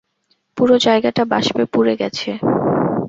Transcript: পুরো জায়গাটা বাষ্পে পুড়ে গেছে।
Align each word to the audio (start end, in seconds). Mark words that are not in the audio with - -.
পুরো 0.57 0.75
জায়গাটা 0.77 1.23
বাষ্পে 1.31 1.63
পুড়ে 1.73 1.93
গেছে। 2.01 2.29